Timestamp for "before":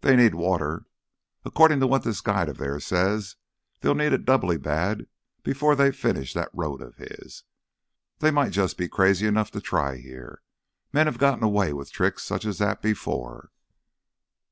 5.44-5.76, 12.82-13.52